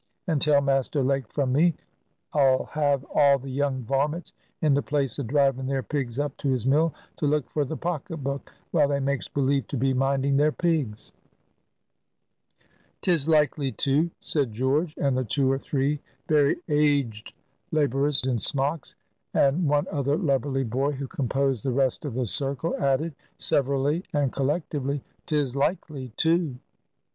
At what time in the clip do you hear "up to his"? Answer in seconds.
6.17-6.65